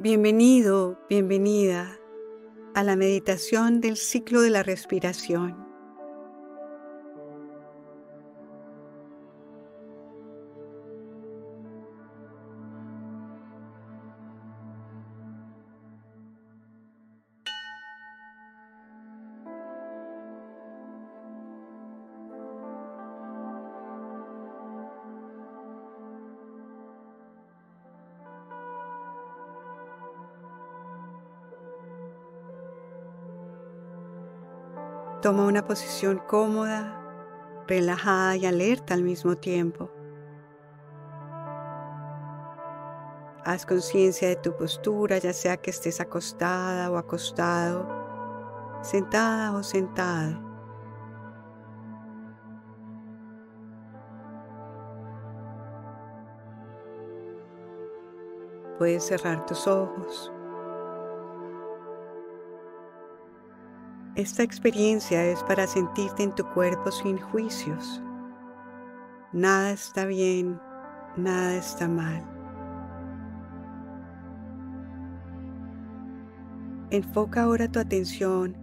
[0.00, 1.98] Bienvenido, bienvenida
[2.72, 5.67] a la meditación del ciclo de la respiración.
[35.20, 36.94] Toma una posición cómoda,
[37.66, 39.90] relajada y alerta al mismo tiempo.
[43.44, 47.84] Haz conciencia de tu postura, ya sea que estés acostada o acostado,
[48.82, 50.38] sentada o sentado.
[58.78, 60.32] Puedes cerrar tus ojos.
[64.18, 68.02] Esta experiencia es para sentirte en tu cuerpo sin juicios.
[69.32, 70.60] Nada está bien,
[71.16, 72.24] nada está mal.
[76.90, 78.56] Enfoca ahora tu atención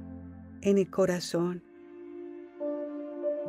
[0.59, 1.63] en el corazón.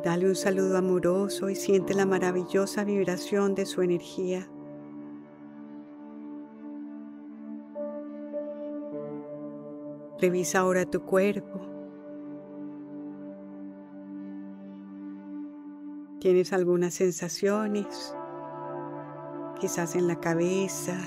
[0.01, 4.49] Dale un saludo amoroso y siente la maravillosa vibración de su energía.
[10.21, 11.76] Revisa ahora tu cuerpo.
[16.19, 18.15] Tienes algunas sensaciones,
[19.59, 20.97] quizás en la cabeza,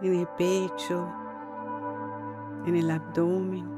[0.00, 1.06] en el pecho,
[2.64, 3.68] en el abdomen.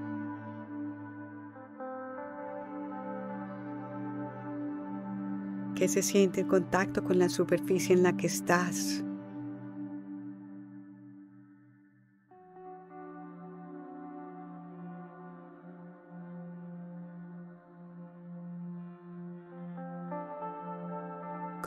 [5.75, 9.05] ¿Qué se siente en contacto con la superficie en la que estás?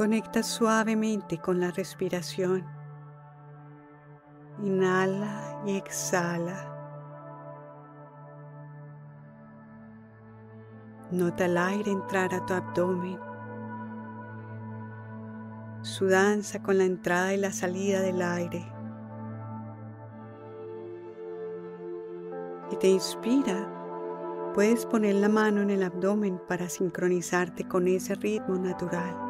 [0.06, 2.64] Conecta suavemente con la respiración.
[4.60, 6.72] Inhala y exhala.
[11.10, 13.20] Nota el aire entrar a tu abdomen.
[15.82, 18.64] Su danza con la entrada y la salida del aire.
[22.70, 28.54] Y te inspira, puedes poner la mano en el abdomen para sincronizarte con ese ritmo
[28.60, 29.25] natural.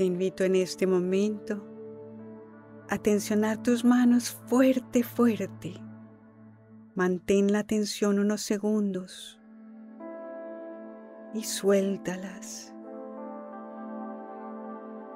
[0.00, 1.62] Te invito en este momento
[2.88, 5.74] a tensionar tus manos fuerte, fuerte.
[6.94, 9.38] Mantén la tensión unos segundos
[11.34, 12.74] y suéltalas.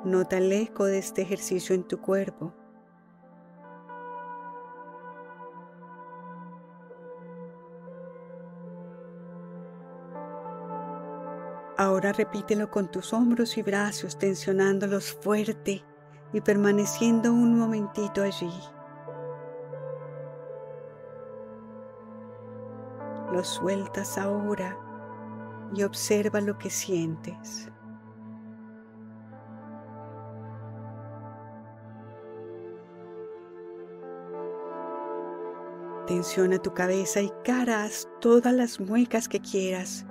[0.05, 2.53] Nota el eco de este ejercicio en tu cuerpo.
[11.85, 15.85] Ahora repítelo con tus hombros y brazos, tensionándolos fuerte
[16.33, 18.51] y permaneciendo un momentito allí.
[23.35, 24.79] Los sueltas ahora
[25.75, 27.69] y observa lo que sientes.
[36.07, 40.07] Tensiona tu cabeza y caras todas las muecas que quieras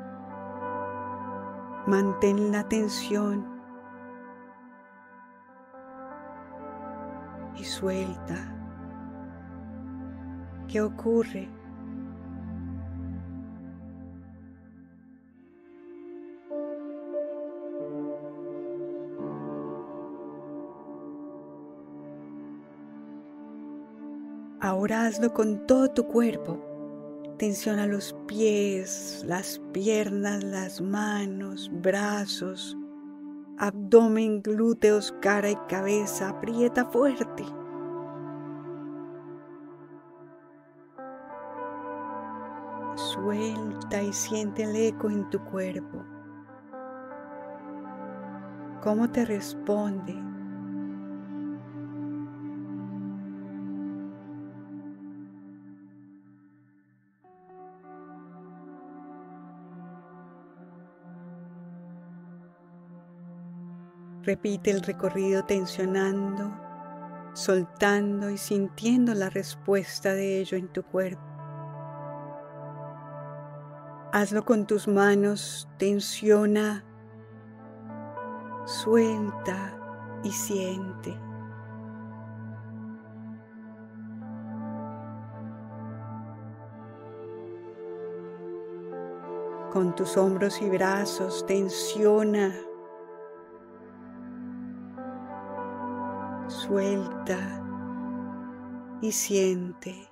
[1.85, 3.45] Mantén la tensión
[7.57, 8.35] y suelta.
[10.67, 11.49] ¿Qué ocurre?
[24.61, 26.72] Ahora hazlo con todo tu cuerpo.
[27.43, 32.77] Tensiona los pies, las piernas, las manos, brazos,
[33.57, 36.29] abdomen, glúteos, cara y cabeza.
[36.29, 37.43] Aprieta fuerte.
[42.95, 46.01] Suelta y siente el eco en tu cuerpo.
[48.81, 50.32] ¿Cómo te responde?
[64.25, 66.57] Repite el recorrido tensionando,
[67.33, 71.21] soltando y sintiendo la respuesta de ello en tu cuerpo.
[74.13, 76.85] Hazlo con tus manos, tensiona,
[78.65, 79.77] suelta
[80.23, 81.13] y siente.
[89.73, 92.55] Con tus hombros y brazos tensiona,
[96.67, 97.61] suelta
[99.01, 100.09] y siente.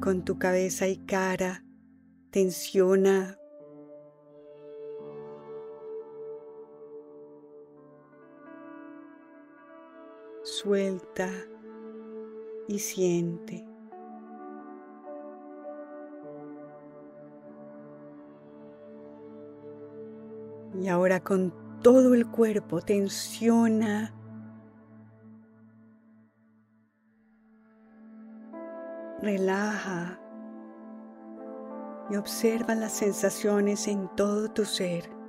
[0.00, 1.64] Con tu cabeza y cara
[2.30, 3.38] tensiona
[10.42, 11.30] suelta
[12.66, 13.71] y siente.
[20.80, 21.52] Y ahora con
[21.82, 24.14] todo el cuerpo tensiona.
[29.20, 30.18] Relaja
[32.10, 35.21] y observa las sensaciones en todo tu ser.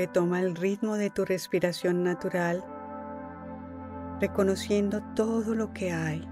[0.00, 2.64] Retoma el ritmo de tu respiración natural,
[4.18, 6.26] reconociendo todo lo que hay,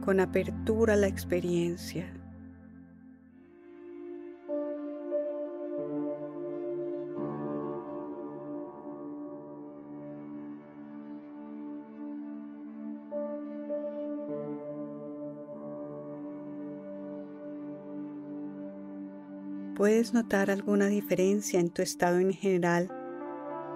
[0.00, 2.06] con apertura a la experiencia.
[19.80, 22.90] ¿Puedes notar alguna diferencia en tu estado en general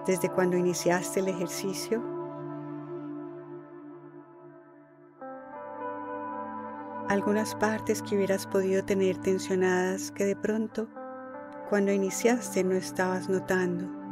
[0.05, 1.99] desde cuando iniciaste el ejercicio?
[7.09, 10.87] Algunas partes que hubieras podido tener tensionadas que de pronto
[11.71, 14.04] cuando iniciaste no estabas notando.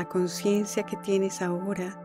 [0.00, 2.00] La conciencia que tienes ahora,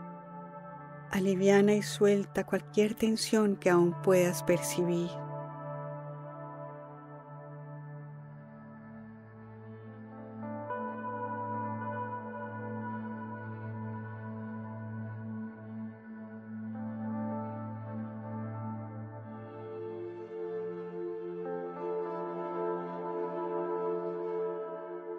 [1.11, 5.09] aliviana y suelta cualquier tensión que aún puedas percibir.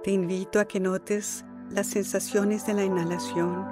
[0.05, 3.67] Te invito a que notes las sensaciones de la inhalación.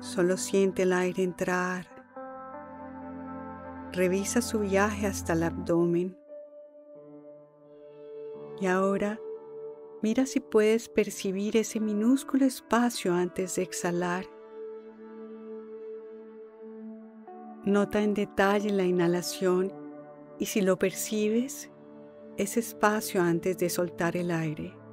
[0.00, 1.86] Solo siente el aire entrar.
[3.92, 6.16] Revisa su viaje hasta el abdomen.
[8.60, 9.18] Y ahora
[10.02, 14.26] mira si puedes percibir ese minúsculo espacio antes de exhalar.
[17.64, 19.72] Nota en detalle la inhalación
[20.38, 21.70] y si lo percibes,
[22.36, 24.83] ese espacio antes de soltar el aire.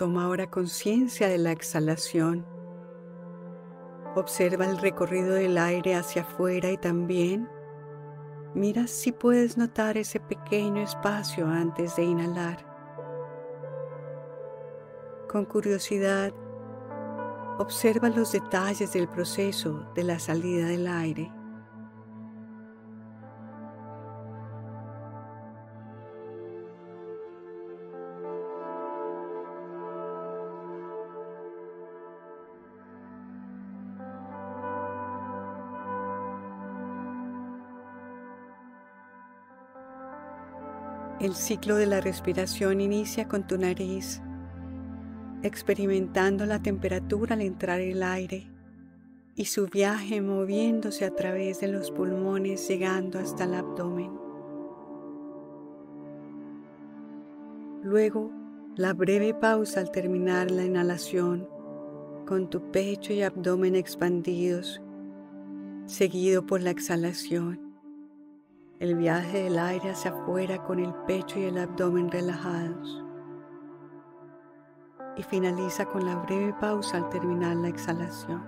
[0.00, 2.46] Toma ahora conciencia de la exhalación.
[4.16, 7.46] Observa el recorrido del aire hacia afuera y también
[8.54, 12.64] mira si puedes notar ese pequeño espacio antes de inhalar.
[15.28, 16.32] Con curiosidad,
[17.58, 21.30] observa los detalles del proceso de la salida del aire.
[41.20, 44.22] El ciclo de la respiración inicia con tu nariz,
[45.42, 48.50] experimentando la temperatura al entrar el aire
[49.34, 54.10] y su viaje moviéndose a través de los pulmones llegando hasta el abdomen.
[57.82, 58.30] Luego,
[58.76, 61.46] la breve pausa al terminar la inhalación
[62.26, 64.80] con tu pecho y abdomen expandidos,
[65.84, 67.69] seguido por la exhalación.
[68.80, 73.04] El viaje del aire hacia afuera con el pecho y el abdomen relajados.
[75.18, 78.42] Y finaliza con la breve pausa al terminar la exhalación.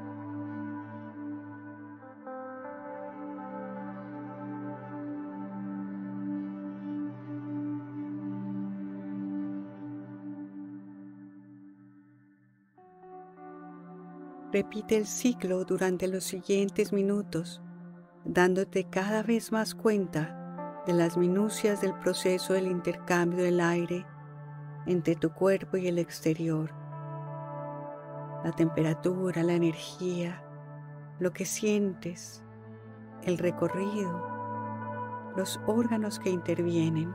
[14.51, 17.61] Repite el ciclo durante los siguientes minutos,
[18.25, 24.07] dándote cada vez más cuenta de las minucias del proceso del intercambio del aire
[24.87, 26.71] entre tu cuerpo y el exterior.
[28.45, 30.43] La temperatura, la energía,
[31.21, 32.43] lo que sientes,
[33.23, 37.15] el recorrido, los órganos que intervienen.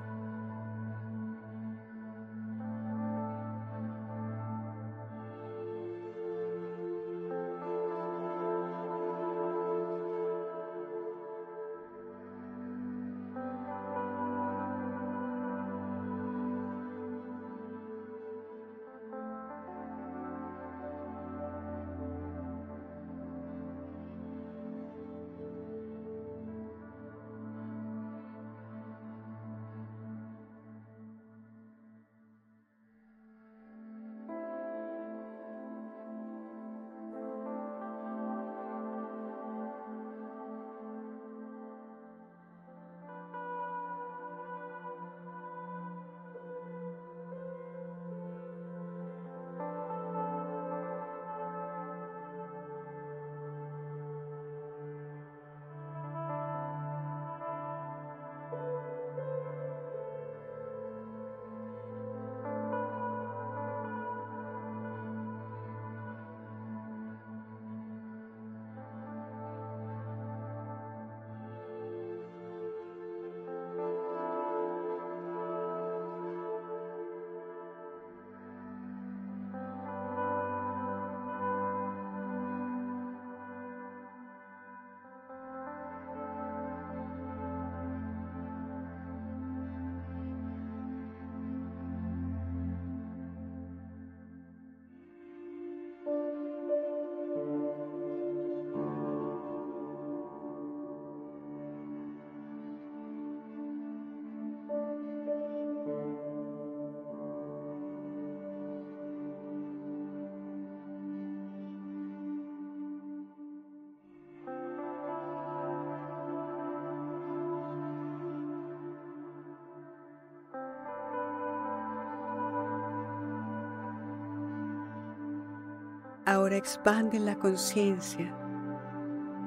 [126.27, 128.35] Ahora expande la conciencia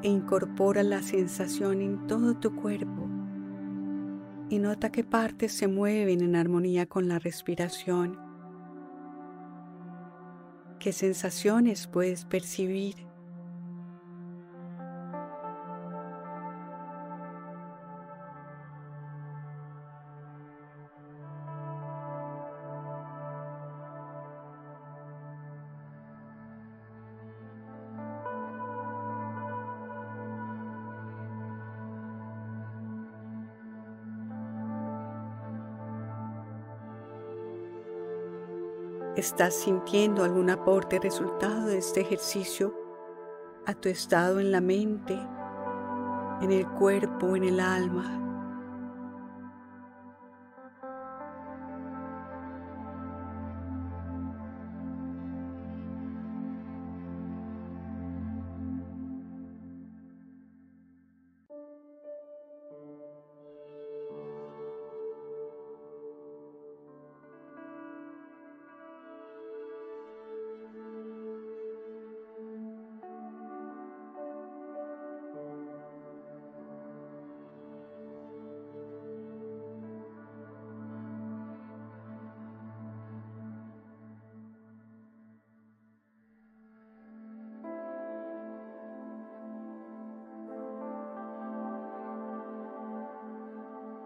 [0.02, 3.06] e incorpora la sensación en todo tu cuerpo
[4.48, 8.18] y nota qué partes se mueven en armonía con la respiración.
[10.78, 13.09] ¿Qué sensaciones puedes percibir?
[39.20, 42.74] ¿Estás sintiendo algún aporte resultado de este ejercicio
[43.66, 45.12] a tu estado en la mente,
[46.40, 48.29] en el cuerpo, en el alma?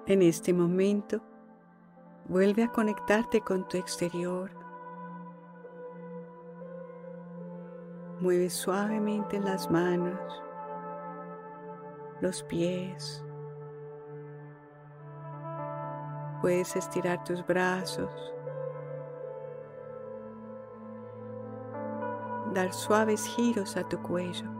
[0.07, 1.21] En este momento,
[2.27, 4.51] Vuelve a conectarte con tu exterior.
[8.19, 10.19] Mueve suavemente las manos,
[12.23, 13.23] los pies.
[16.41, 18.11] Puedes estirar tus brazos.
[22.55, 24.54] Dar suaves giros a tu cuello.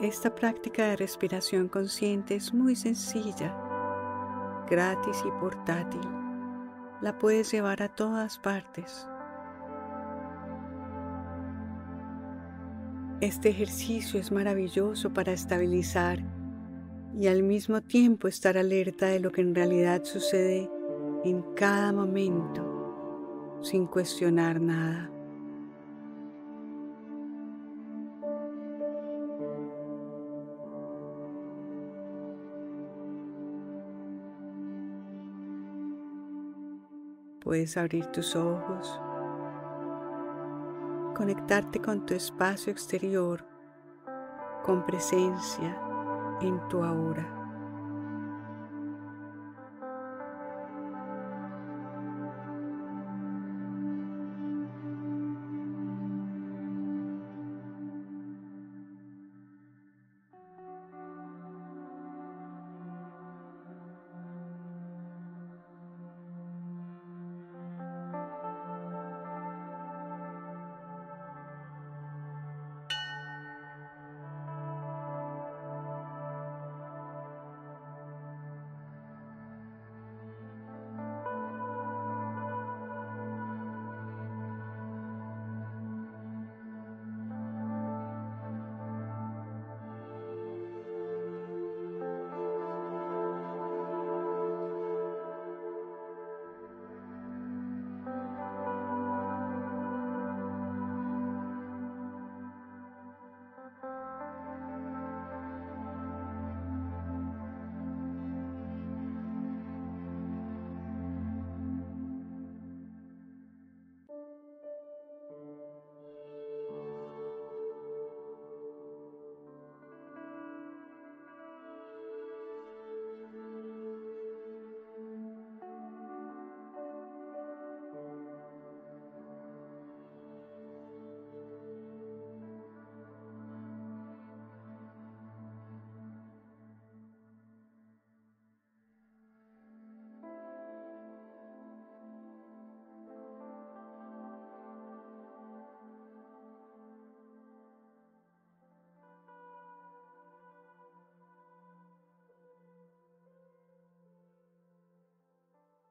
[0.00, 3.52] Esta práctica de respiración consciente es muy sencilla,
[4.70, 6.00] gratis y portátil.
[7.00, 9.08] La puedes llevar a todas partes.
[13.20, 16.20] Este ejercicio es maravilloso para estabilizar
[17.18, 20.70] y al mismo tiempo estar alerta de lo que en realidad sucede
[21.24, 25.10] en cada momento sin cuestionar nada.
[37.48, 39.00] Puedes abrir tus ojos,
[41.16, 43.42] conectarte con tu espacio exterior
[44.62, 45.74] con presencia
[46.42, 47.37] en tu ahora.